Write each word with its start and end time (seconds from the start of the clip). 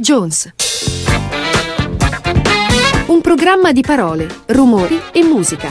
Jones. 0.00 0.52
Un 3.06 3.20
programma 3.20 3.72
di 3.72 3.82
parole, 3.82 4.26
rumori 4.46 5.00
e 5.12 5.22
musica. 5.22 5.68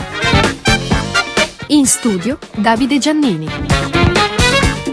In 1.68 1.86
studio 1.86 2.38
Davide 2.56 2.98
Giannini. 2.98 3.48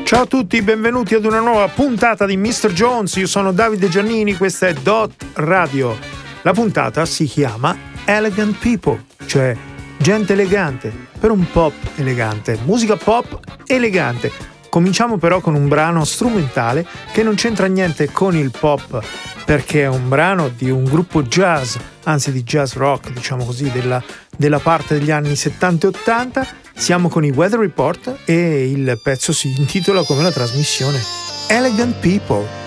Ciao 0.03 0.21
a 0.21 0.25
tutti, 0.25 0.61
benvenuti 0.61 1.15
ad 1.15 1.25
una 1.25 1.39
nuova 1.39 1.67
puntata 1.67 2.25
di 2.25 2.37
Mr. 2.37 2.71
Jones. 2.71 3.15
Io 3.15 3.27
sono 3.27 3.51
Davide 3.51 3.89
Giannini, 3.89 4.35
questa 4.35 4.67
è 4.67 4.73
Dot 4.73 5.13
Radio. 5.33 5.97
La 6.41 6.53
puntata 6.53 7.05
si 7.05 7.25
chiama 7.25 7.75
Elegant 8.05 8.57
People, 8.57 9.03
cioè 9.25 9.55
gente 9.97 10.33
elegante, 10.33 10.91
per 11.19 11.31
un 11.31 11.45
pop 11.51 11.73
elegante, 11.95 12.57
musica 12.63 12.95
pop 12.95 13.39
elegante. 13.65 14.31
Cominciamo 14.69 15.17
però 15.17 15.39
con 15.39 15.55
un 15.55 15.67
brano 15.67 16.03
strumentale 16.05 16.85
che 17.11 17.23
non 17.23 17.35
c'entra 17.35 17.67
niente 17.67 18.11
con 18.11 18.35
il 18.35 18.51
pop 18.51 19.03
perché 19.47 19.83
è 19.83 19.87
un 19.87 20.09
brano 20.09 20.49
di 20.49 20.69
un 20.69 20.83
gruppo 20.83 21.23
jazz, 21.23 21.77
anzi 22.03 22.33
di 22.33 22.43
jazz 22.43 22.73
rock, 22.73 23.11
diciamo 23.11 23.45
così, 23.45 23.71
della, 23.71 24.03
della 24.35 24.59
parte 24.59 24.99
degli 24.99 25.09
anni 25.09 25.37
70 25.37 25.85
e 25.85 25.89
80. 25.89 26.47
Siamo 26.75 27.07
con 27.07 27.23
i 27.23 27.31
Weather 27.31 27.59
Report 27.59 28.23
e 28.25 28.69
il 28.69 28.99
pezzo 29.01 29.31
si 29.31 29.53
intitola 29.57 30.03
come 30.03 30.21
la 30.21 30.31
trasmissione 30.31 31.01
Elegant 31.47 31.95
People. 32.01 32.66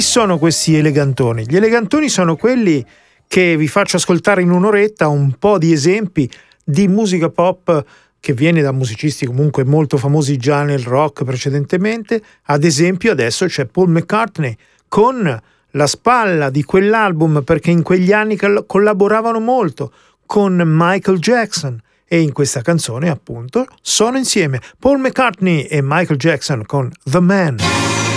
Chi 0.00 0.06
sono 0.06 0.38
questi 0.38 0.74
elegantoni? 0.76 1.44
Gli 1.46 1.56
elegantoni 1.56 2.08
sono 2.08 2.34
quelli 2.34 2.82
che 3.28 3.54
vi 3.58 3.68
faccio 3.68 3.98
ascoltare 3.98 4.40
in 4.40 4.50
un'oretta 4.50 5.08
un 5.08 5.34
po' 5.38 5.58
di 5.58 5.72
esempi 5.72 6.30
di 6.64 6.88
musica 6.88 7.28
pop 7.28 7.84
che 8.18 8.32
viene 8.32 8.62
da 8.62 8.72
musicisti 8.72 9.26
comunque 9.26 9.62
molto 9.64 9.98
famosi 9.98 10.38
già 10.38 10.62
nel 10.62 10.78
rock 10.78 11.24
precedentemente. 11.24 12.22
Ad 12.44 12.64
esempio 12.64 13.12
adesso 13.12 13.44
c'è 13.44 13.66
Paul 13.66 13.90
McCartney 13.90 14.56
con 14.88 15.38
la 15.72 15.86
spalla 15.86 16.48
di 16.48 16.62
quell'album 16.62 17.42
perché 17.44 17.70
in 17.70 17.82
quegli 17.82 18.12
anni 18.12 18.38
collaboravano 18.66 19.38
molto 19.38 19.92
con 20.24 20.62
Michael 20.64 21.18
Jackson 21.18 21.78
e 22.06 22.22
in 22.22 22.32
questa 22.32 22.62
canzone 22.62 23.10
appunto 23.10 23.66
sono 23.82 24.16
insieme 24.16 24.62
Paul 24.78 24.98
McCartney 24.98 25.64
e 25.64 25.82
Michael 25.82 26.18
Jackson 26.18 26.64
con 26.64 26.90
The 27.04 27.20
Man. 27.20 28.09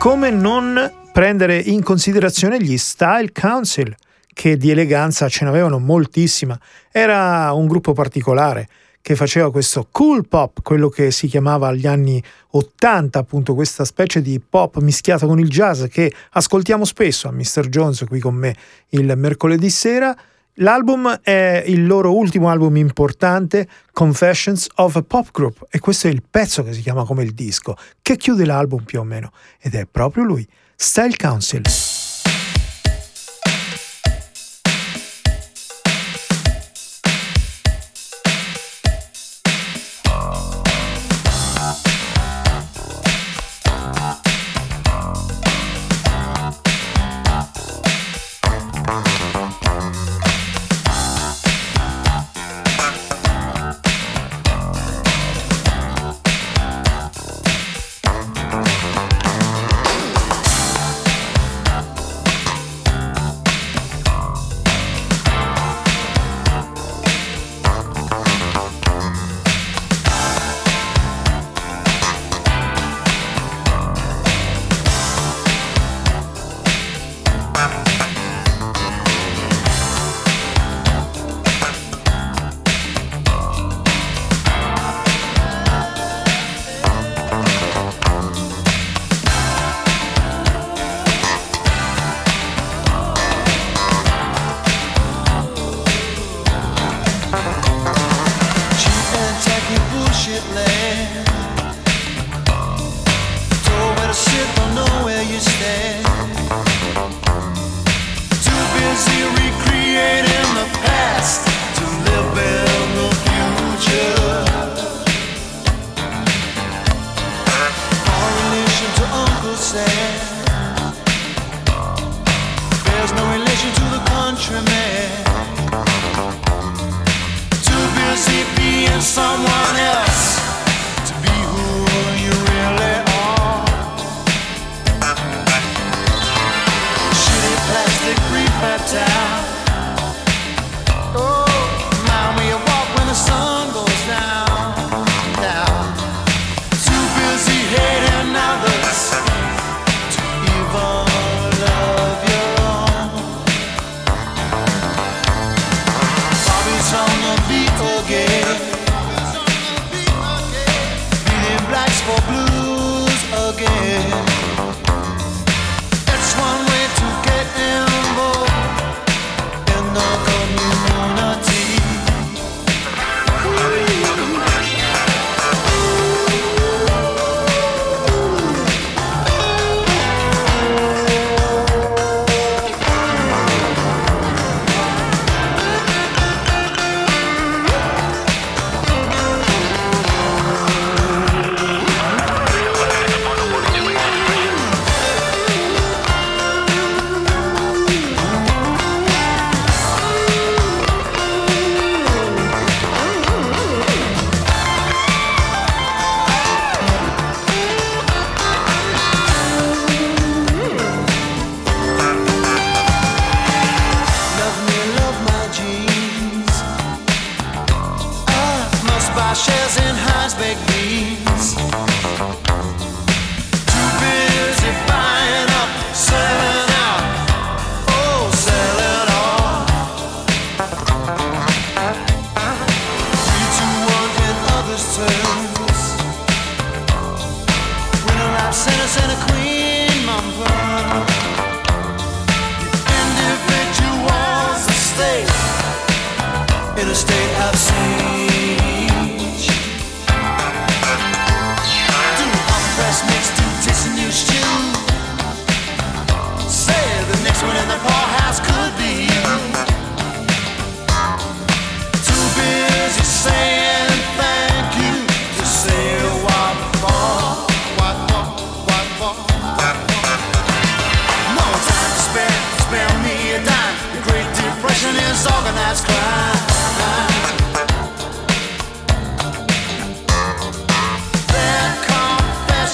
Come 0.00 0.30
non 0.30 0.90
prendere 1.12 1.58
in 1.58 1.82
considerazione 1.82 2.58
gli 2.58 2.78
Style 2.78 3.32
Council, 3.38 3.94
che 4.32 4.56
di 4.56 4.70
eleganza 4.70 5.28
ce 5.28 5.44
n'avevano 5.44 5.78
moltissima. 5.78 6.58
Era 6.90 7.52
un 7.52 7.66
gruppo 7.66 7.92
particolare 7.92 8.66
che 9.02 9.14
faceva 9.14 9.50
questo 9.50 9.88
cool 9.90 10.26
pop, 10.26 10.62
quello 10.62 10.88
che 10.88 11.10
si 11.10 11.26
chiamava 11.26 11.68
agli 11.68 11.86
anni 11.86 12.22
80, 12.52 13.18
appunto 13.18 13.54
questa 13.54 13.84
specie 13.84 14.22
di 14.22 14.40
pop 14.40 14.78
mischiato 14.78 15.26
con 15.26 15.38
il 15.38 15.50
jazz 15.50 15.84
che 15.90 16.10
ascoltiamo 16.30 16.86
spesso 16.86 17.28
a 17.28 17.32
Mr. 17.32 17.68
Jones 17.68 18.04
qui 18.08 18.20
con 18.20 18.34
me 18.34 18.56
il 18.88 19.12
mercoledì 19.18 19.68
sera. 19.68 20.16
L'album 20.54 21.20
è 21.22 21.62
il 21.66 21.86
loro 21.86 22.14
ultimo 22.14 22.50
album 22.50 22.76
importante, 22.76 23.68
Confessions 23.92 24.66
of 24.76 24.96
a 24.96 25.02
Pop 25.02 25.30
Group, 25.30 25.66
e 25.70 25.78
questo 25.78 26.08
è 26.08 26.10
il 26.10 26.22
pezzo 26.28 26.62
che 26.64 26.72
si 26.72 26.80
chiama 26.80 27.04
come 27.04 27.22
il 27.22 27.32
disco, 27.32 27.76
che 28.02 28.16
chiude 28.16 28.44
l'album 28.44 28.82
più 28.82 29.00
o 29.00 29.04
meno, 29.04 29.32
ed 29.60 29.74
è 29.74 29.86
proprio 29.90 30.24
lui, 30.24 30.46
Style 30.74 31.16
Council. 31.16 31.99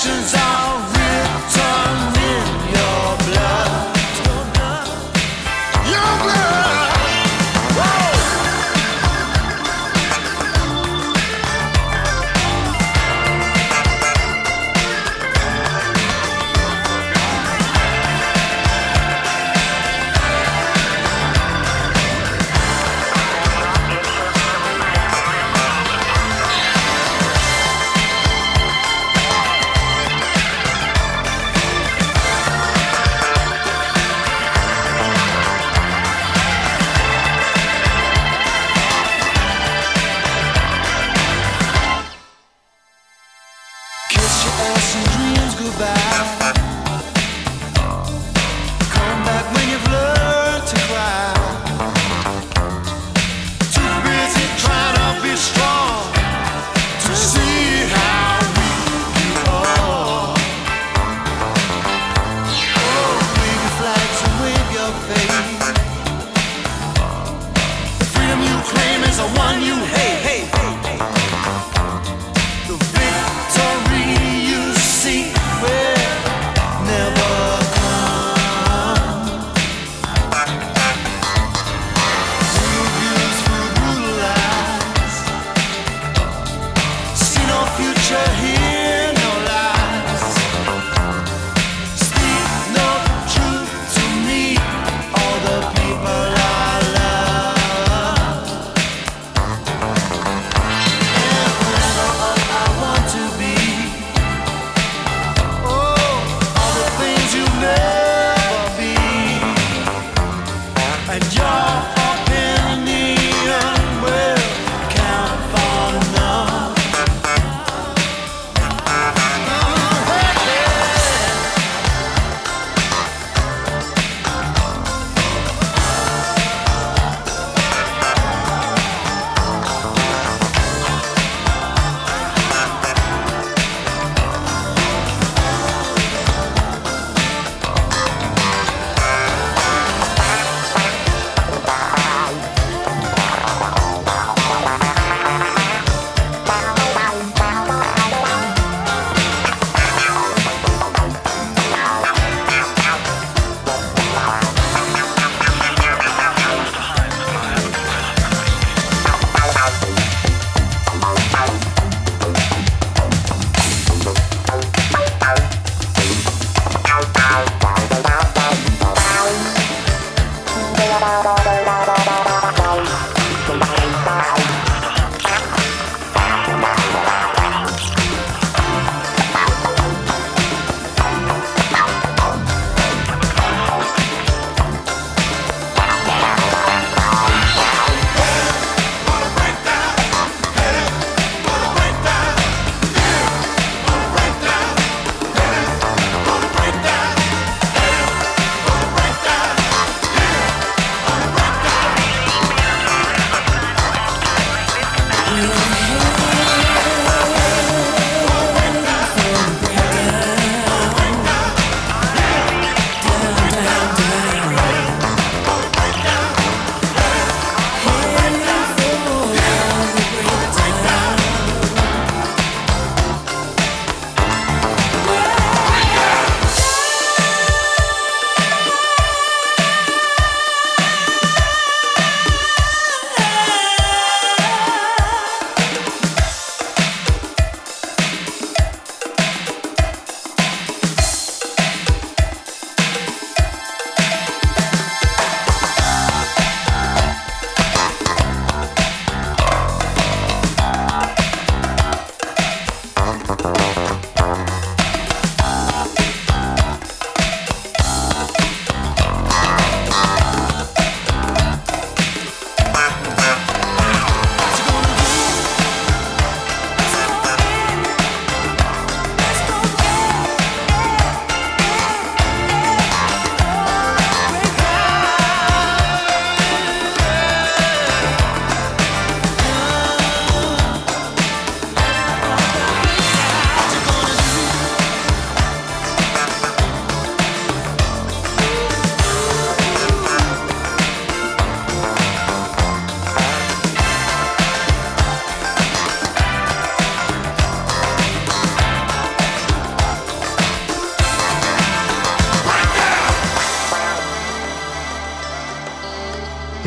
questions 0.06 0.35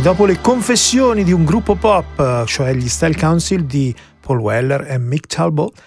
dopo 0.09 0.25
le 0.25 0.41
confessioni 0.41 1.23
di 1.23 1.31
un 1.31 1.45
gruppo 1.45 1.75
pop, 1.75 2.43
cioè 2.45 2.73
gli 2.73 2.89
Style 2.89 3.15
Council 3.15 3.65
di 3.65 3.93
Paul 4.19 4.39
Weller 4.39 4.87
e 4.89 4.97
Mick 4.97 5.27
Talbot, 5.27 5.79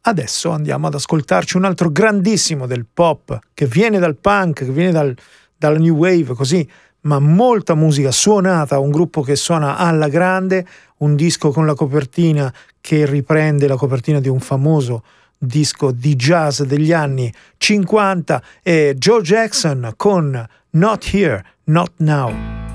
adesso 0.00 0.50
andiamo 0.50 0.88
ad 0.88 0.94
ascoltarci 0.94 1.56
un 1.56 1.64
altro 1.64 1.88
grandissimo 1.88 2.66
del 2.66 2.86
pop 2.92 3.38
che 3.54 3.66
viene 3.66 4.00
dal 4.00 4.16
punk, 4.16 4.64
che 4.64 4.72
viene 4.72 4.90
dal, 4.90 5.16
dalla 5.56 5.78
new 5.78 5.94
wave, 5.94 6.34
così, 6.34 6.68
ma 7.02 7.20
molta 7.20 7.76
musica 7.76 8.10
suonata, 8.10 8.80
un 8.80 8.90
gruppo 8.90 9.22
che 9.22 9.36
suona 9.36 9.76
alla 9.76 10.08
grande, 10.08 10.66
un 10.96 11.14
disco 11.14 11.50
con 11.50 11.64
la 11.64 11.74
copertina 11.74 12.52
che 12.80 13.06
riprende 13.06 13.68
la 13.68 13.76
copertina 13.76 14.18
di 14.18 14.28
un 14.28 14.40
famoso 14.40 15.04
disco 15.38 15.92
di 15.92 16.16
jazz 16.16 16.62
degli 16.62 16.92
anni 16.92 17.32
50 17.58 18.42
e 18.60 18.96
Joe 18.98 19.22
Jackson 19.22 19.92
con 19.94 20.44
Not 20.70 21.08
Here, 21.12 21.44
Not 21.66 21.92
Now. 21.98 22.67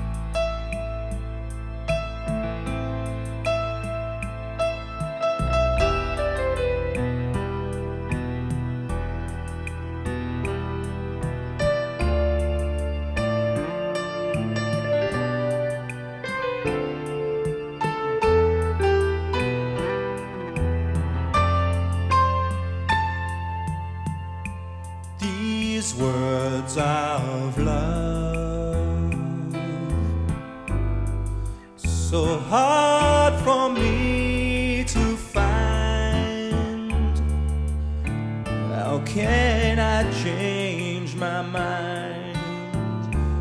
can 39.06 39.78
I 39.78 40.10
change 40.22 41.14
my 41.14 41.42
mind 41.42 42.36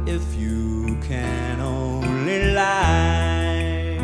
if 0.08 0.36
you 0.36 0.98
can 1.02 1.60
only 1.60 2.54
lie? 2.54 3.98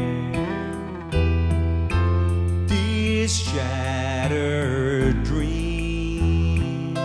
These 2.67 3.37
shattered 3.37 5.23
dreams, 5.23 6.97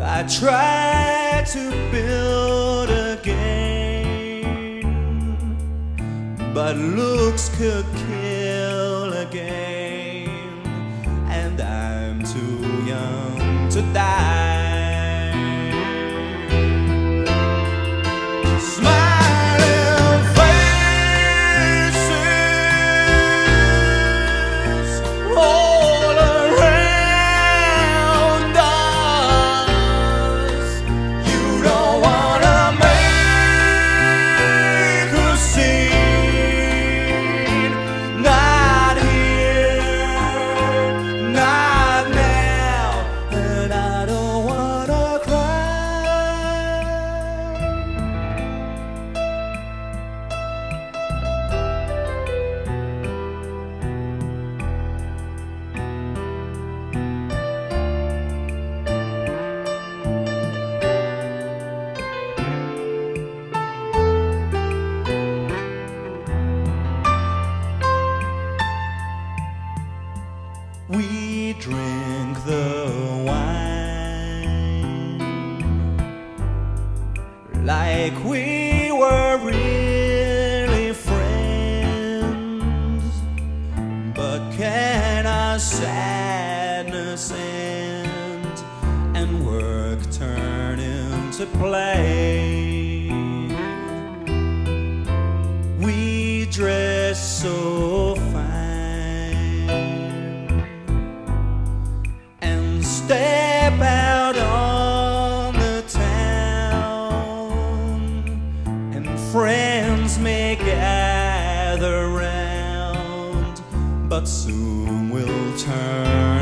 I 0.00 0.22
try 0.28 1.44
to 1.48 1.70
build 1.90 2.90
again, 2.90 4.46
but 6.54 6.76
looks 6.76 7.48
could. 7.56 8.05
die. 13.96 14.35
friends 109.36 110.18
may 110.18 110.56
gather 110.56 112.08
round, 112.08 113.60
but 114.08 114.24
soon 114.24 115.10
will 115.10 115.58
turn. 115.58 116.35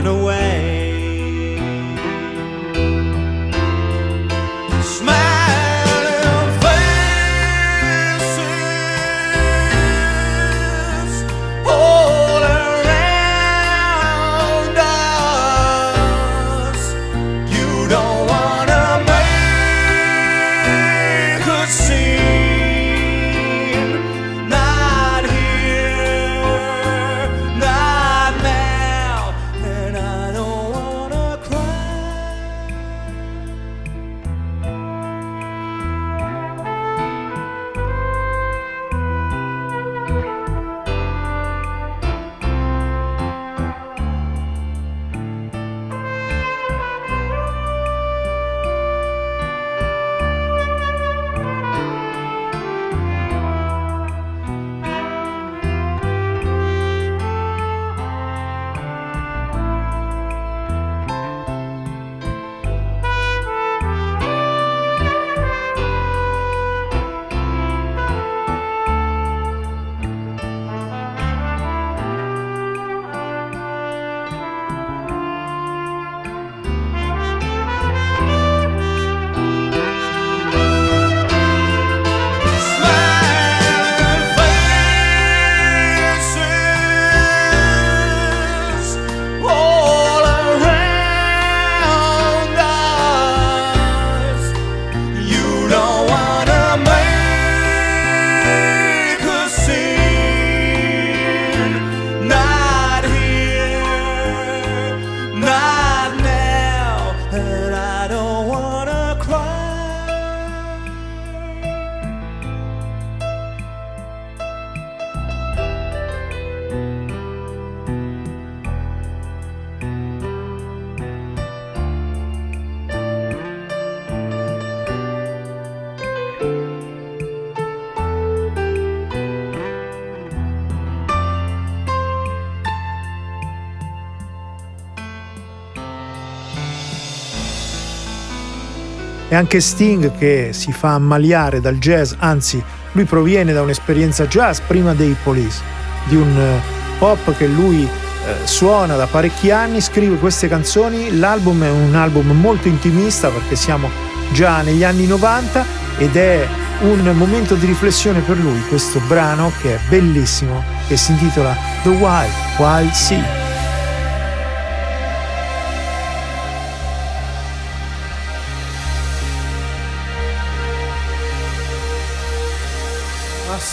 E 139.35 139.37
anche 139.37 139.61
Sting 139.61 140.17
che 140.17 140.51
si 140.53 140.73
fa 140.73 140.95
ammaliare 140.95 141.61
dal 141.61 141.79
jazz, 141.79 142.13
anzi 142.19 142.63
lui 142.93 143.05
proviene 143.05 143.53
da 143.53 143.63
un'esperienza 143.63 144.27
jazz 144.27 144.61
prima 144.61 144.95
dei 144.95 145.17
Police, 145.21 145.61
di 146.05 146.15
un 146.15 146.39
eh, 146.39 146.61
pop 146.99 147.37
che 147.37 147.49
lui 147.49 147.83
eh, 147.83 148.47
suona 148.47 148.95
da 148.95 149.07
parecchi 149.07 149.51
anni, 149.51 149.81
scrive 149.81 150.19
queste 150.19 150.47
canzoni, 150.47 151.19
l'album 151.19 151.65
è 151.65 151.71
un 151.71 151.97
album 151.97 152.31
molto 152.31 152.69
intimista 152.69 153.29
perché 153.29 153.57
siamo 153.57 153.91
già 154.33 154.63
negli 154.63 154.85
anni 154.85 155.07
90 155.07 155.65
ed 155.99 156.15
è 156.15 156.47
un 156.83 157.01
momento 157.17 157.57
di 157.57 157.67
riflessione 157.67 158.21
per 158.21 158.39
lui 158.39 158.61
questo 158.69 159.01
brano 159.09 159.51
che 159.61 159.75
è 159.75 159.81
bellissimo 159.89 160.63
e 160.87 160.97
si 160.97 161.11
intitola 161.11 161.57
The 161.83 161.89
Wild 161.89 162.33
Wild 162.59 162.93
Sea. 162.93 163.44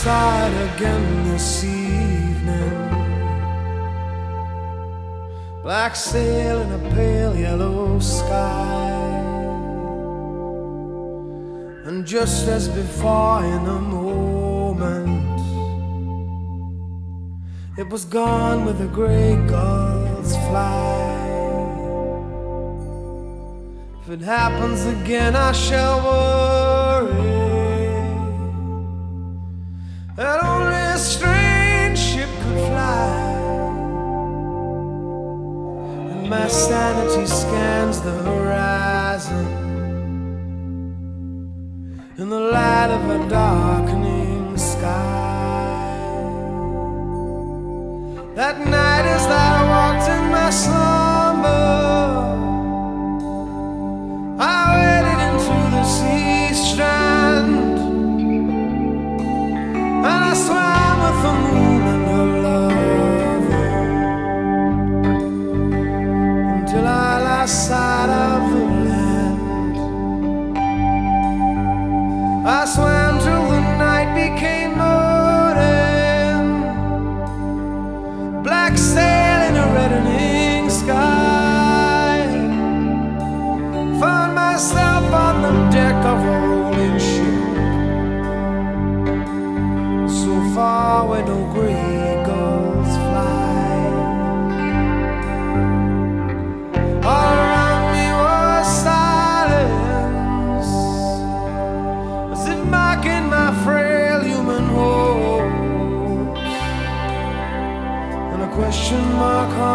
I 0.08 0.48
again 0.74 1.30
this 1.30 1.64
evening. 1.64 2.72
Black 5.62 5.96
sail 5.96 6.62
in 6.62 6.72
a 6.72 6.90
pale 6.96 7.36
yellow 7.36 8.00
sky. 8.00 8.90
And 11.86 12.06
just 12.06 12.48
as 12.48 12.68
before, 12.68 13.44
in 13.46 13.68
a 13.68 13.80
moment, 13.80 15.40
it 17.78 17.88
was 17.90 18.06
gone 18.06 18.66
with 18.66 18.80
the 18.80 18.88
gray 18.88 19.36
gulls 19.48 20.36
fly. 20.48 21.28
If 24.02 24.10
it 24.10 24.22
happens 24.22 24.84
again, 24.86 25.36
I 25.36 25.52
shall 25.52 26.04
worry 26.04 26.71
that 30.22 30.40
only 30.44 30.84
a 30.96 31.00
strange 31.00 31.98
ship 31.98 32.30
could 32.42 32.60
fly. 32.70 33.10
And 36.12 36.30
my 36.30 36.48
sanity 36.48 37.26
scans 37.26 38.02
the 38.02 38.16
horizon 38.30 39.48
in 42.20 42.30
the 42.30 42.44
light 42.58 42.92
of 42.98 43.04
a 43.18 43.20
darkening 43.30 44.56
sky. 44.58 45.98
That 48.36 48.60
night, 48.60 49.06
as 49.18 49.26
I 49.26 49.54
walked 49.74 50.08
in 50.16 50.24
my 50.32 50.50
slumber, 50.52 50.91
I 72.44 72.66
swam 72.66 73.01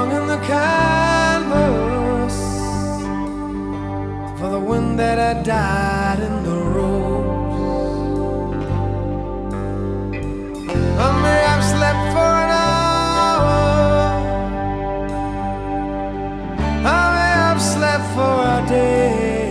hung 0.07 0.23
in 0.23 0.27
the 0.29 0.39
canvas 0.47 2.37
for 4.39 4.49
the 4.51 4.61
wind 4.61 4.99
that 4.99 5.19
had 5.19 5.45
died 5.45 6.21
in 6.21 6.43
the 6.45 6.57
ropes. 6.75 7.57
I 10.99 11.09
may 11.23 11.41
have 11.51 11.65
slept 11.75 12.03
for 12.15 12.31
an 12.45 12.51
hour. 12.67 13.59
I 16.85 17.03
may 17.17 17.33
have 17.45 17.61
slept 17.61 18.07
for 18.17 18.35
a 18.57 18.61
day. 18.69 19.45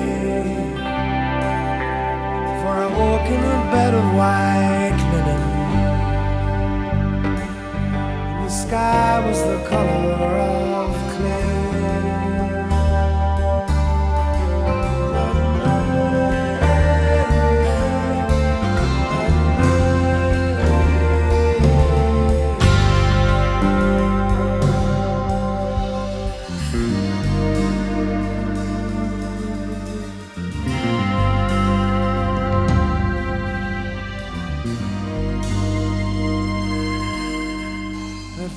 For 2.60 2.74
I 2.86 2.88
woke 3.00 3.30
in 3.36 3.44
a 3.44 3.60
bed 3.72 3.94
of 3.94 4.06
white 4.16 4.65
sky 8.68 9.20
was 9.28 9.44
the 9.44 9.60
color 9.70 10.14
of 10.14 10.65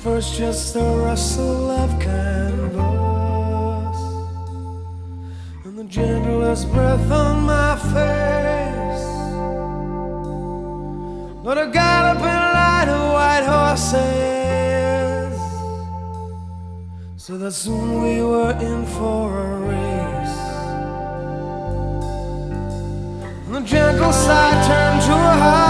first, 0.03 0.35
just 0.37 0.73
the 0.73 0.79
rustle 0.79 1.71
of 1.71 1.99
canvas 1.99 2.79
and 5.65 5.77
the 5.77 5.83
gentlest 5.83 6.71
breath 6.71 7.11
on 7.11 7.43
my 7.43 7.75
face. 7.75 9.05
But 11.43 11.57
a 11.57 11.67
galloping 11.67 12.43
line 12.59 12.89
of 12.89 13.11
white 13.11 13.45
horses, 13.55 13.99
so 17.17 17.37
that 17.37 17.51
soon 17.51 18.01
we 18.01 18.21
were 18.21 18.53
in 18.61 18.85
for 18.85 19.37
a 19.37 19.59
race. 19.67 20.39
And 23.47 23.55
the 23.55 23.61
gentle 23.61 24.13
sigh 24.13 24.67
turned 24.67 25.01
to 25.07 25.13
a 25.13 25.15
howling. 25.43 25.68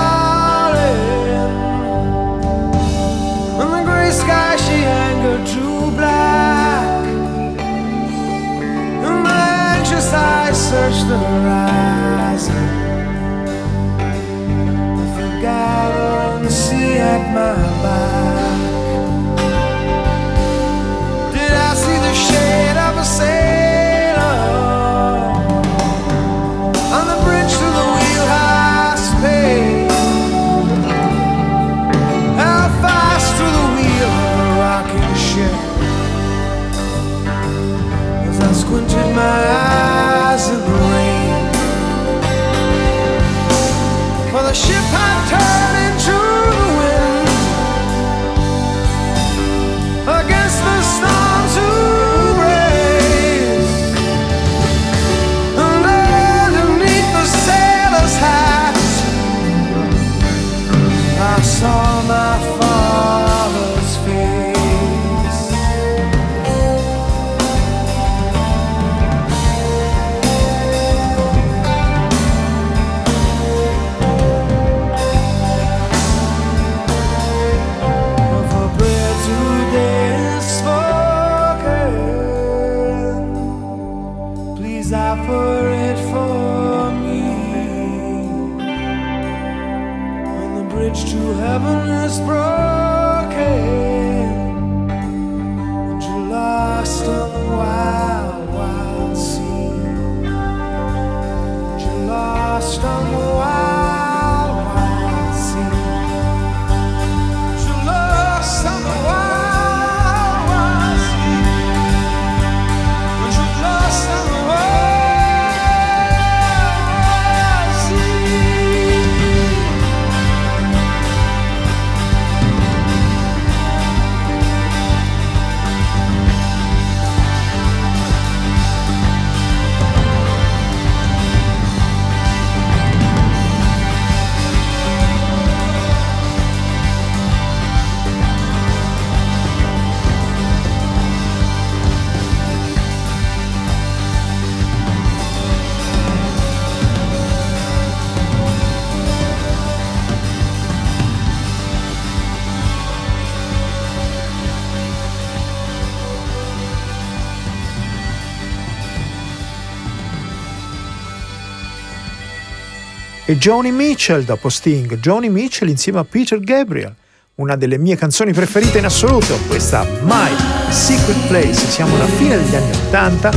E 163.29 163.37
Joni 163.37 163.71
Mitchell 163.71 164.23
dopo 164.23 164.49
Sting, 164.49 164.97
Joni 164.97 165.29
Mitchell 165.29 165.69
insieme 165.69 165.99
a 165.99 166.03
Peter 166.03 166.39
Gabriel, 166.39 166.95
una 167.35 167.55
delle 167.55 167.77
mie 167.77 167.95
canzoni 167.95 168.33
preferite 168.33 168.79
in 168.79 168.85
assoluto, 168.85 169.37
questa 169.45 169.85
My 170.01 170.35
Secret 170.71 171.27
Place, 171.27 171.69
siamo 171.69 171.93
alla 171.93 172.07
fine 172.07 172.37
degli 172.37 172.55
anni 172.55 172.71
80 172.87 173.31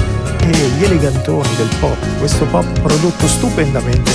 e 0.44 0.50
gli 0.78 0.84
elegantoni 0.84 1.56
del 1.58 1.68
pop, 1.78 1.98
questo 2.18 2.46
pop 2.46 2.64
prodotto 2.80 3.26
stupendamente 3.26 4.10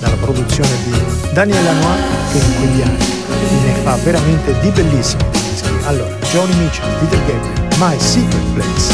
dalla 0.00 0.16
produzione 0.16 0.68
di 0.84 1.32
Daniel 1.32 1.64
Lanois 1.64 2.02
che 2.30 2.36
in 2.36 2.56
quegli 2.58 2.82
anni 2.82 3.64
ne 3.64 3.72
fa 3.84 3.96
veramente 4.04 4.60
di 4.60 4.68
bellissimi 4.68 5.22
dischi. 5.30 5.70
Allora, 5.84 6.14
Joni 6.30 6.54
Mitchell, 6.56 6.98
Peter 6.98 7.18
Gabriel, 7.20 7.68
My 7.78 7.98
Secret 7.98 8.52
Place. 8.52 8.92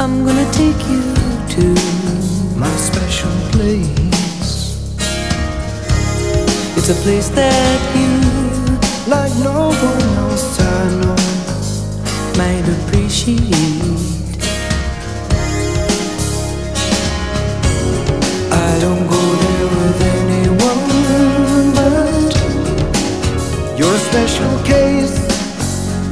I'm 0.00 0.24
gonna 0.24 0.50
take 0.50 0.82
you 0.88 1.02
to 1.54 1.80
my 2.56 2.66
special 2.76 3.30
place. 3.52 4.15
It's 6.88 7.00
a 7.00 7.02
place 7.02 7.30
that 7.30 7.80
you, 7.98 8.14
like 9.10 9.34
no 9.42 9.74
one 9.74 10.02
else 10.22 10.60
I 10.60 10.88
know, 11.00 11.16
might 12.38 12.62
appreciate. 12.76 13.42
I 18.52 18.78
don't 18.78 19.04
go 19.08 19.22
there 19.42 19.66
with 19.74 20.00
anyone 20.14 20.80
but 21.74 22.32
your 23.76 23.96
special 23.98 24.54
case 24.62 25.18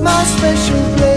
My 0.01 0.23
special 0.23 0.81
place 0.95 1.16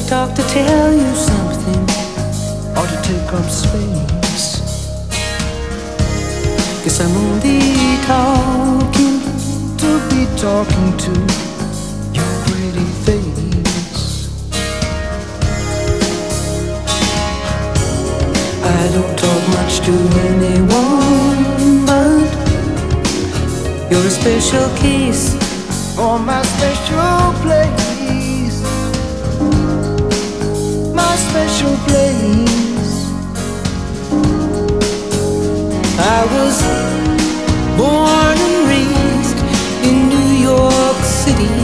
People 0.00 0.16
talk 0.26 0.34
to 0.34 0.42
tell 0.44 0.92
you 0.94 1.14
something 1.14 1.82
or 2.74 2.86
to 2.86 2.96
take 3.02 3.32
up 3.34 3.44
space. 3.50 4.60
Guess 6.82 7.00
I'm 7.00 7.14
only 7.16 7.98
talking 8.06 9.20
to 9.76 10.00
be 10.08 10.24
talking 10.40 10.96
to 11.04 11.12
your 12.16 12.32
pretty 12.46 12.86
face. 13.04 14.28
I 18.64 18.88
don't 18.94 19.18
talk 19.18 19.42
much 19.58 19.80
to 19.84 19.92
anyone, 20.30 21.84
but 21.84 22.30
you're 23.90 24.06
a 24.06 24.10
special 24.10 24.68
case 24.78 25.34
for 25.94 26.18
my 26.18 26.42
special 26.42 27.34
place. 27.42 27.89
Special 31.28 31.74
place. 31.86 32.96
I 36.16 36.20
was 36.34 36.56
born 37.78 38.36
and 38.46 38.56
raised 38.72 39.38
in 39.88 39.96
New 40.14 40.30
York 40.50 40.98
City. 41.22 41.54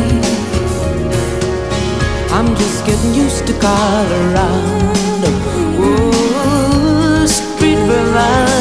I'm 2.36 2.50
just 2.62 2.78
getting 2.86 3.12
used 3.14 3.46
to 3.48 3.54
Colorado. 3.66 5.30
Oh, 5.78 7.24
street 7.26 7.80
bravado, 7.88 8.55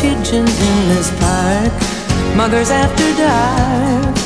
pigeons 0.00 0.60
in 0.60 0.88
this 0.88 1.10
park? 1.20 1.72
Muggers 2.36 2.70
after 2.70 3.16
dark 3.16 4.17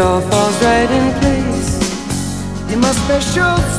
all 0.00 0.20
falls 0.22 0.62
right 0.62 0.90
in 0.90 1.20
place 1.20 2.72
in 2.72 2.80
my 2.80 2.92
special 2.92 3.56
space. 3.56 3.69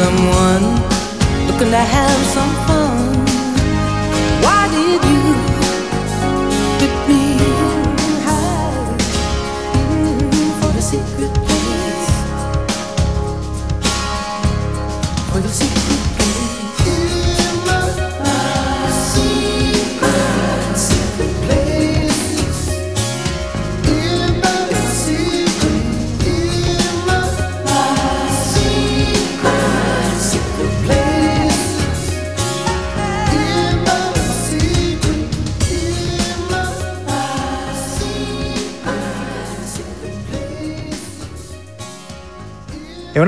someone 0.00 0.64
looking 1.46 1.70
to 1.70 1.84
have 1.96 2.20
some 2.34 2.52
fun. 2.66 2.89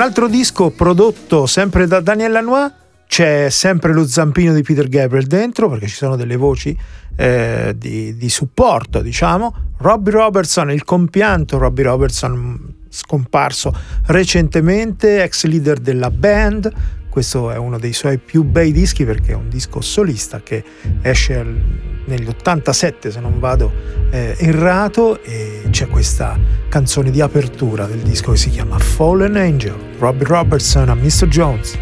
altro 0.02 0.26
disco 0.26 0.70
prodotto 0.70 1.46
sempre 1.46 1.86
da 1.86 2.00
Daniel 2.00 2.32
Lanois 2.32 2.72
c'è 3.06 3.48
sempre 3.50 3.92
lo 3.92 4.04
zampino 4.04 4.52
di 4.52 4.62
Peter 4.62 4.88
Gabriel 4.88 5.26
dentro 5.26 5.68
perché 5.68 5.86
ci 5.86 5.94
sono 5.94 6.16
delle 6.16 6.34
voci 6.34 6.76
eh, 7.14 7.72
di, 7.76 8.16
di, 8.16 8.28
supporto 8.28 9.00
diciamo. 9.00 9.54
Robbie 9.78 10.12
Robertson 10.12 10.72
il 10.72 10.82
compianto 10.82 11.56
Robbie 11.58 11.84
Robertson 11.84 12.32
mm, 12.32 12.54
scomparso 12.88 13.72
recentemente 14.06 15.22
ex 15.22 15.44
leader 15.44 15.78
della 15.78 16.10
band 16.10 16.72
questo 17.12 17.50
è 17.50 17.58
uno 17.58 17.78
dei 17.78 17.92
suoi 17.92 18.16
più 18.16 18.42
bei 18.42 18.72
dischi 18.72 19.04
perché 19.04 19.32
è 19.32 19.34
un 19.34 19.50
disco 19.50 19.82
solista 19.82 20.40
che 20.42 20.64
esce 21.02 21.44
negli 22.06 22.26
87 22.26 23.10
se 23.10 23.20
non 23.20 23.38
vado 23.38 23.70
eh, 24.08 24.34
errato 24.38 25.22
e 25.22 25.64
c'è 25.68 25.88
questa 25.88 26.38
canzone 26.70 27.10
di 27.10 27.20
apertura 27.20 27.84
del 27.84 27.98
disco 27.98 28.30
che 28.30 28.38
si 28.38 28.48
chiama 28.48 28.78
Fallen 28.78 29.36
Angel, 29.36 29.76
Robbie 29.98 30.26
Robertson 30.26 30.88
a 30.88 30.94
Mr. 30.94 31.26
Jones. 31.26 31.78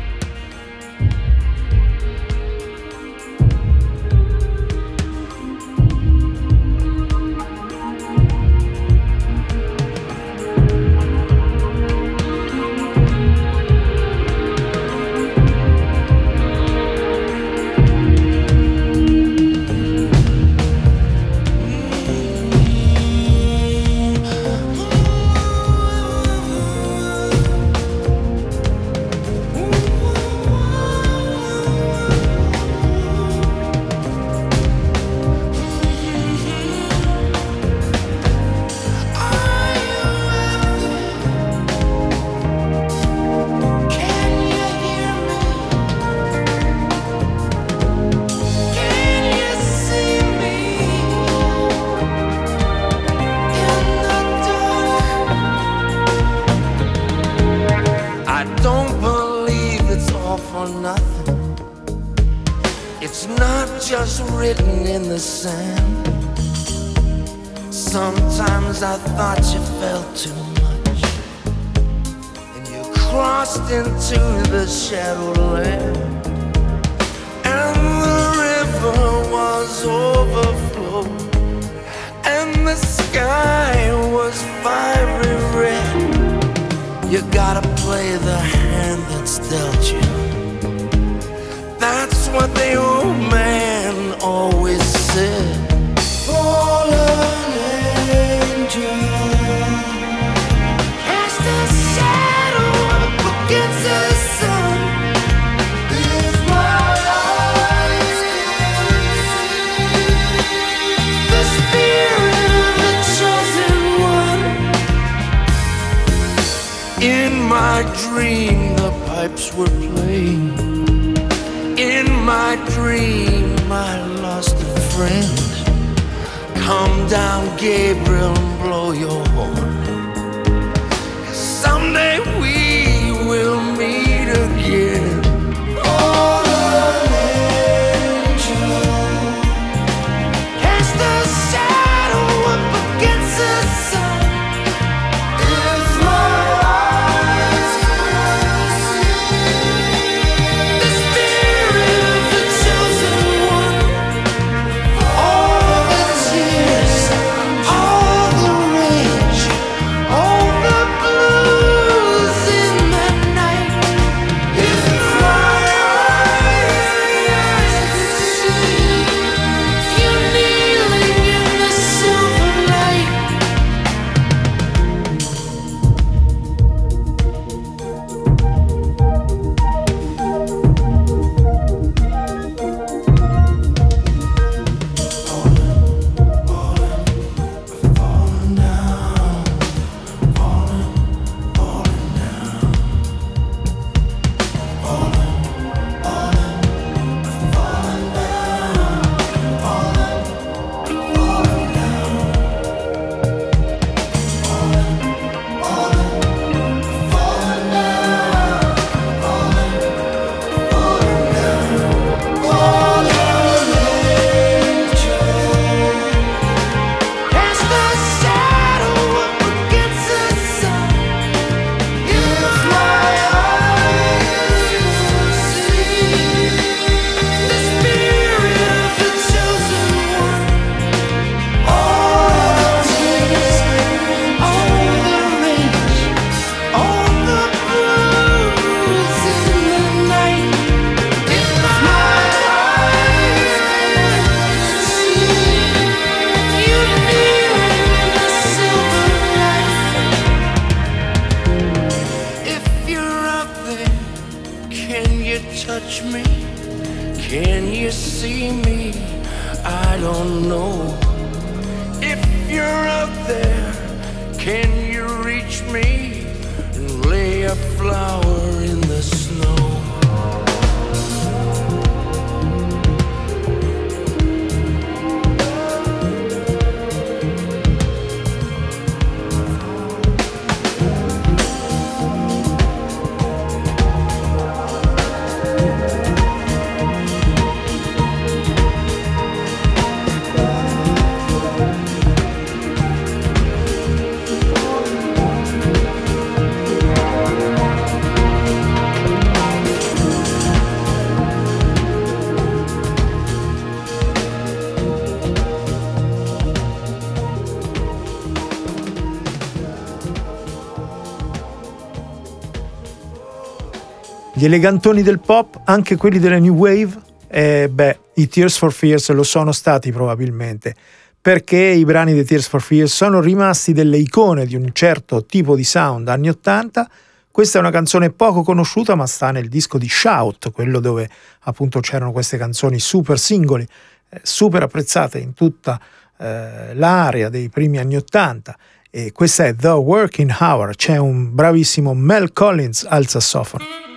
Gli 314.40 314.46
elegantoni 314.46 315.02
del 315.02 315.20
pop, 315.20 315.60
anche 315.64 315.96
quelli 315.96 316.18
della 316.18 316.38
New 316.38 316.54
Wave, 316.54 316.98
eh, 317.28 317.68
beh, 317.70 317.98
i 318.14 318.26
Tears 318.26 318.56
for 318.56 318.72
Fears 318.72 319.10
lo 319.10 319.22
sono 319.22 319.52
stati 319.52 319.92
probabilmente, 319.92 320.74
perché 321.20 321.58
i 321.58 321.84
brani 321.84 322.14
dei 322.14 322.24
Tears 322.24 322.48
for 322.48 322.62
Fears 322.62 322.90
sono 322.90 323.20
rimasti 323.20 323.74
delle 323.74 323.98
icone 323.98 324.46
di 324.46 324.54
un 324.54 324.70
certo 324.72 325.26
tipo 325.26 325.54
di 325.54 325.62
sound 325.62 326.08
anni 326.08 326.30
80. 326.30 326.90
Questa 327.30 327.58
è 327.58 327.60
una 327.60 327.70
canzone 327.70 328.12
poco 328.12 328.42
conosciuta, 328.42 328.94
ma 328.94 329.04
sta 329.04 329.30
nel 329.30 329.50
disco 329.50 329.76
di 329.76 329.90
Shout, 329.90 330.52
quello 330.52 330.80
dove 330.80 331.06
appunto 331.40 331.80
c'erano 331.80 332.10
queste 332.10 332.38
canzoni 332.38 332.78
super 332.78 333.18
singoli, 333.18 333.68
eh, 334.08 334.20
super 334.22 334.62
apprezzate 334.62 335.18
in 335.18 335.34
tutta 335.34 335.78
eh, 336.16 336.74
l'area 336.74 337.28
dei 337.28 337.50
primi 337.50 337.76
anni 337.76 337.96
80. 337.96 338.56
E 338.90 339.12
questa 339.12 339.44
è 339.44 339.54
The 339.54 339.68
Working 339.68 340.34
Hour, 340.40 340.74
c'è 340.76 340.96
un 340.96 341.34
bravissimo 341.34 341.92
Mel 341.92 342.32
Collins 342.32 342.86
al 342.88 343.06
sassofono. 343.06 343.89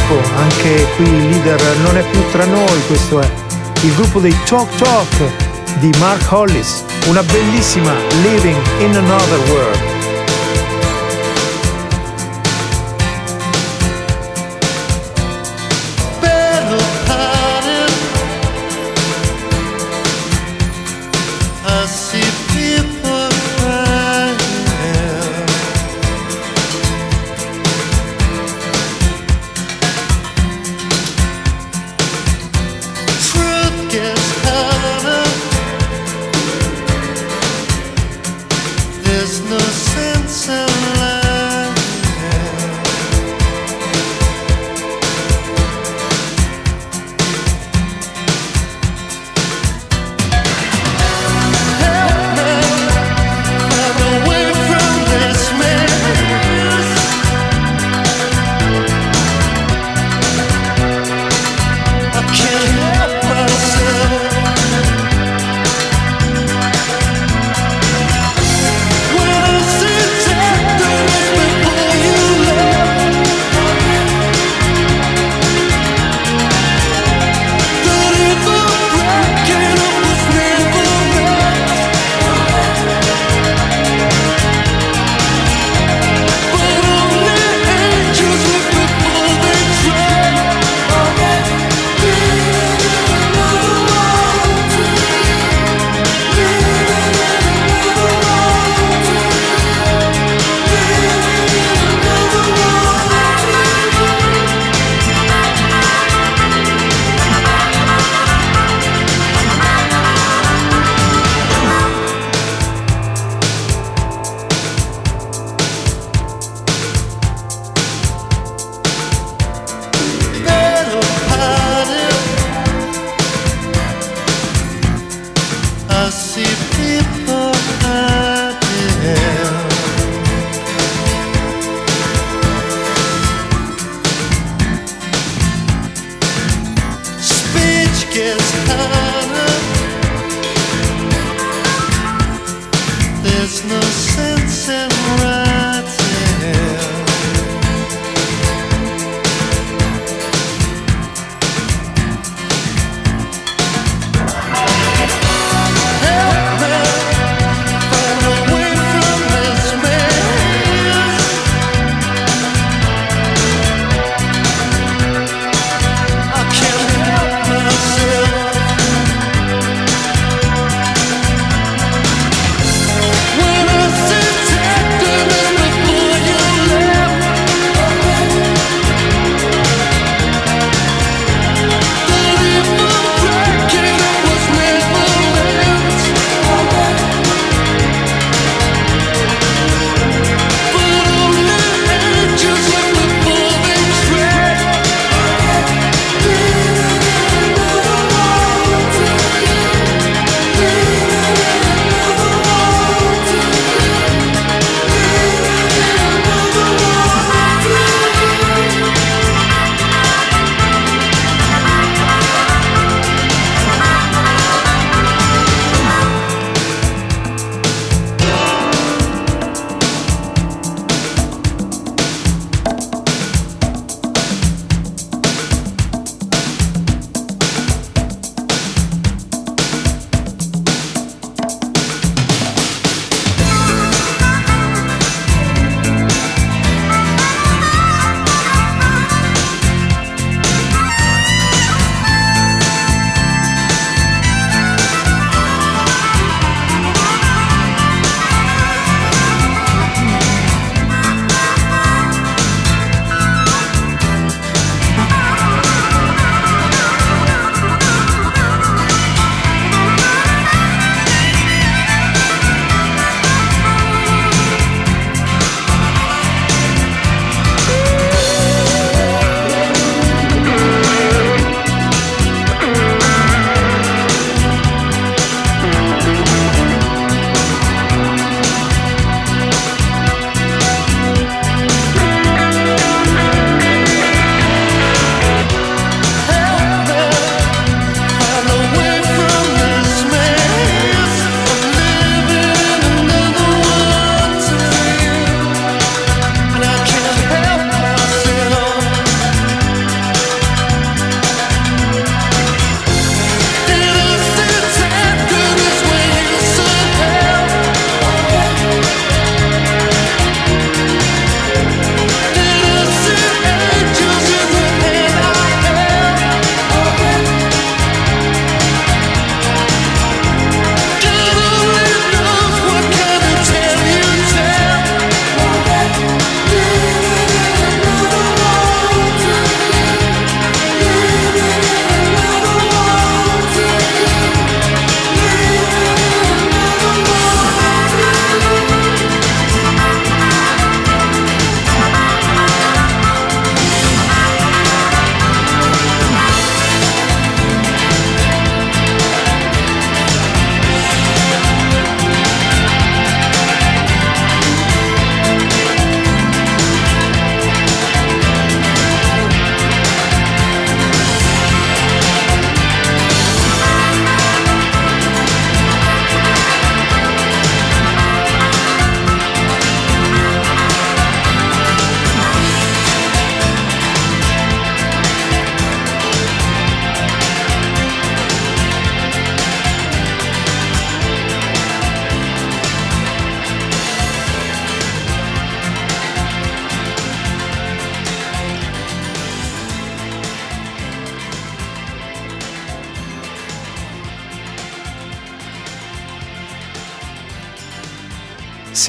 Gruppo, 0.00 0.36
anche 0.36 0.86
qui 0.96 1.04
il 1.04 1.28
leader 1.28 1.60
non 1.82 1.96
è 1.96 2.04
più 2.10 2.20
tra 2.30 2.44
noi, 2.44 2.86
questo 2.86 3.20
è 3.20 3.30
il 3.82 3.94
gruppo 3.94 4.20
dei 4.20 4.36
Talk 4.44 4.74
Talk 4.76 5.78
di 5.78 5.90
Mark 5.98 6.30
Hollis, 6.30 6.84
una 7.06 7.22
bellissima 7.22 7.92
Living 8.22 8.60
in 8.80 8.96
Another 8.96 9.38
World. 9.50 9.89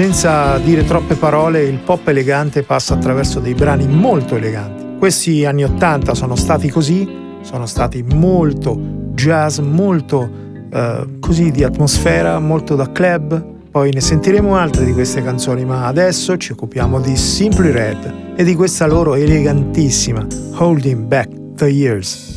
Senza 0.02 0.58
dire 0.58 0.84
troppe 0.84 1.14
parole, 1.14 1.62
il 1.62 1.78
pop 1.78 2.08
elegante 2.08 2.64
passa 2.64 2.96
attraverso 2.96 3.40
dei 3.40 3.54
brani 3.54 3.86
molto 3.86 4.36
eleganti. 4.36 4.98
Questi 4.98 5.46
anni 5.46 5.64
80 5.64 6.16
sono 6.16 6.36
stati 6.36 6.72
così, 6.72 7.08
sono 7.42 7.68
stati 7.68 8.02
molto 8.02 8.76
jazz, 9.14 9.60
molto 9.60 10.28
eh, 10.74 11.06
così 11.20 11.52
di 11.52 11.64
atmosfera, 11.64 12.40
molto 12.40 12.74
da 12.76 12.92
club. 12.92 13.46
Poi 13.70 13.92
ne 13.92 14.02
sentiremo 14.02 14.56
altre 14.56 14.86
di 14.86 14.94
queste 14.94 15.22
canzoni, 15.22 15.66
ma 15.66 15.86
adesso 15.86 16.36
ci 16.36 16.54
occupiamo 16.54 17.00
di 17.00 17.16
Simply 17.16 17.70
Red 17.70 18.34
e 18.36 18.44
di 18.44 18.56
questa 18.56 18.88
loro 18.88 19.14
elegantissima 19.14 20.26
Holding 20.56 21.06
Back 21.06 21.30
the 21.58 21.68
Years. 21.68 22.31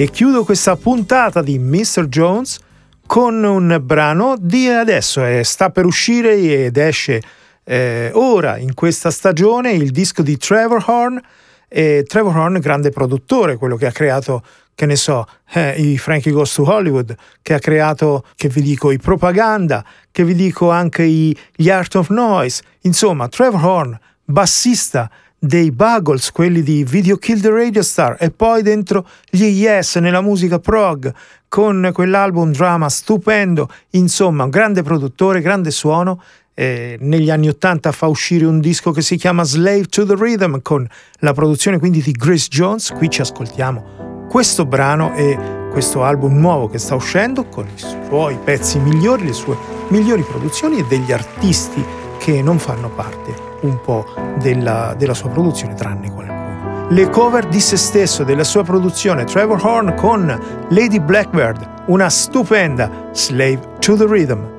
E 0.00 0.08
chiudo 0.08 0.44
questa 0.44 0.76
puntata 0.76 1.42
di 1.42 1.58
Mr. 1.58 2.06
Jones 2.06 2.58
con 3.06 3.44
un 3.44 3.78
brano 3.82 4.34
di 4.40 4.66
adesso, 4.66 5.22
eh, 5.22 5.44
sta 5.44 5.68
per 5.68 5.84
uscire 5.84 6.36
ed 6.38 6.78
esce 6.78 7.20
eh, 7.64 8.10
ora 8.14 8.56
in 8.56 8.72
questa 8.72 9.10
stagione 9.10 9.72
il 9.72 9.90
disco 9.90 10.22
di 10.22 10.38
Trevor 10.38 10.82
Horn. 10.86 11.20
E 11.68 12.06
Trevor 12.08 12.34
Horn, 12.34 12.60
grande 12.60 12.88
produttore, 12.88 13.58
quello 13.58 13.76
che 13.76 13.84
ha 13.84 13.92
creato, 13.92 14.42
che 14.74 14.86
ne 14.86 14.96
so, 14.96 15.26
eh, 15.52 15.72
i 15.72 15.98
Frankie 15.98 16.32
Goes 16.32 16.54
to 16.54 16.62
Hollywood, 16.62 17.14
che 17.42 17.52
ha 17.52 17.58
creato, 17.58 18.24
che 18.36 18.48
vi 18.48 18.62
dico, 18.62 18.90
i 18.92 18.98
Propaganda, 18.98 19.84
che 20.10 20.24
vi 20.24 20.34
dico 20.34 20.70
anche 20.70 21.02
i, 21.02 21.36
gli 21.54 21.68
Art 21.68 21.94
of 21.96 22.08
Noise. 22.08 22.62
Insomma, 22.84 23.28
Trevor 23.28 23.62
Horn, 23.62 24.00
bassista 24.24 25.10
dei 25.42 25.72
Buggles, 25.72 26.30
quelli 26.32 26.62
di 26.62 26.84
Video 26.84 27.16
Kill 27.16 27.40
the 27.40 27.50
Radio 27.50 27.82
Star, 27.82 28.16
e 28.20 28.30
poi 28.30 28.62
dentro 28.62 29.08
gli 29.30 29.44
Yes 29.44 29.96
nella 29.96 30.20
musica 30.20 30.58
prog, 30.58 31.12
con 31.48 31.90
quell'album 31.92 32.52
drama 32.52 32.90
stupendo, 32.90 33.68
insomma, 33.90 34.44
un 34.44 34.50
grande 34.50 34.82
produttore, 34.82 35.40
grande 35.40 35.70
suono, 35.70 36.22
eh, 36.52 36.98
negli 37.00 37.30
anni 37.30 37.48
80 37.48 37.90
fa 37.90 38.06
uscire 38.06 38.44
un 38.44 38.60
disco 38.60 38.90
che 38.90 39.00
si 39.00 39.16
chiama 39.16 39.42
Slave 39.44 39.86
to 39.86 40.04
the 40.04 40.14
Rhythm 40.14 40.60
con 40.60 40.86
la 41.20 41.32
produzione 41.32 41.78
quindi 41.78 42.02
di 42.02 42.12
Grace 42.12 42.48
Jones. 42.50 42.92
Qui 42.92 43.08
ci 43.08 43.22
ascoltiamo 43.22 44.26
questo 44.28 44.66
brano 44.66 45.14
e 45.14 45.38
questo 45.70 46.04
album 46.04 46.38
nuovo 46.38 46.68
che 46.68 46.78
sta 46.78 46.94
uscendo 46.94 47.46
con 47.46 47.66
i 47.66 47.78
suoi 48.08 48.38
pezzi 48.44 48.78
migliori, 48.78 49.24
le 49.24 49.32
sue 49.32 49.56
migliori 49.88 50.22
produzioni 50.22 50.80
e 50.80 50.84
degli 50.84 51.12
artisti 51.12 51.82
che 52.20 52.42
non 52.42 52.58
fanno 52.58 52.90
parte 52.90 53.34
un 53.62 53.80
po' 53.80 54.04
della, 54.38 54.94
della 54.96 55.14
sua 55.14 55.30
produzione 55.30 55.72
tranne 55.74 56.12
qualcuno. 56.12 56.88
Le 56.90 57.08
cover 57.08 57.46
di 57.46 57.60
se 57.60 57.76
stesso 57.78 58.24
della 58.24 58.44
sua 58.44 58.62
produzione 58.62 59.24
Trevor 59.24 59.64
Horn 59.64 59.94
con 59.94 60.66
Lady 60.68 61.00
Blackbird, 61.00 61.84
una 61.86 62.10
stupenda 62.10 63.08
Slave 63.12 63.60
to 63.78 63.96
the 63.96 64.06
Rhythm. 64.06 64.58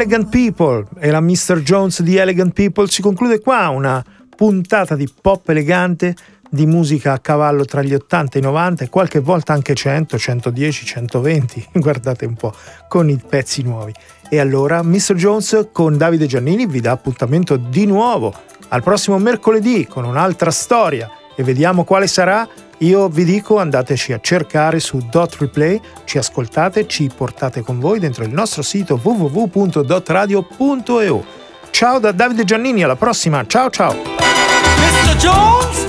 Elegant 0.00 0.30
People 0.30 0.86
e 0.98 1.10
la 1.10 1.20
Mr. 1.20 1.60
Jones 1.60 2.00
di 2.00 2.16
Elegant 2.16 2.54
People 2.54 2.88
si 2.88 3.02
conclude 3.02 3.38
qua 3.38 3.68
una 3.68 4.02
puntata 4.34 4.96
di 4.96 5.06
pop 5.20 5.46
elegante 5.50 6.16
di 6.48 6.64
musica 6.64 7.12
a 7.12 7.18
cavallo 7.18 7.66
tra 7.66 7.82
gli 7.82 7.92
80 7.92 8.36
e 8.36 8.38
i 8.38 8.42
90 8.42 8.84
e 8.84 8.88
qualche 8.88 9.18
volta 9.18 9.52
anche 9.52 9.74
100, 9.74 10.16
110, 10.16 10.86
120, 10.86 11.68
guardate 11.74 12.24
un 12.24 12.32
po' 12.32 12.54
con 12.88 13.10
i 13.10 13.20
pezzi 13.28 13.60
nuovi. 13.60 13.92
E 14.30 14.40
allora 14.40 14.82
Mr. 14.82 15.12
Jones 15.16 15.68
con 15.70 15.98
Davide 15.98 16.24
Giannini 16.24 16.64
vi 16.64 16.80
dà 16.80 16.92
appuntamento 16.92 17.56
di 17.56 17.84
nuovo 17.84 18.32
al 18.68 18.82
prossimo 18.82 19.18
mercoledì 19.18 19.86
con 19.86 20.06
un'altra 20.06 20.50
storia 20.50 21.10
e 21.36 21.42
vediamo 21.42 21.84
quale 21.84 22.06
sarà. 22.06 22.48
Io 22.82 23.08
vi 23.08 23.24
dico 23.24 23.58
andateci 23.58 24.14
a 24.14 24.20
cercare 24.20 24.80
su 24.80 25.06
Dot 25.10 25.36
Replay, 25.38 25.78
ci 26.04 26.16
ascoltate, 26.16 26.86
ci 26.86 27.10
portate 27.14 27.60
con 27.60 27.78
voi 27.78 27.98
dentro 27.98 28.24
il 28.24 28.32
nostro 28.32 28.62
sito 28.62 28.98
www.dotradio.eu. 29.02 31.24
Ciao 31.70 31.98
da 31.98 32.12
Davide 32.12 32.44
Giannini, 32.44 32.82
alla 32.82 32.96
prossima, 32.96 33.44
ciao 33.46 33.68
ciao! 33.68 33.92
Mr. 33.92 35.14
Jones, 35.18 35.84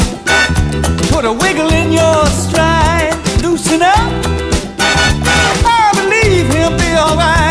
put 1.09 1.23
a 1.23 1.31
wiggle 1.31 1.73
in 1.73 1.93
your 1.93 2.27
stride, 2.27 3.15
loosen 3.41 3.79
up. 3.81 4.11
I 4.77 5.93
believe 5.95 6.53
he'll 6.53 6.75
be 6.75 6.93
alright. 6.97 7.50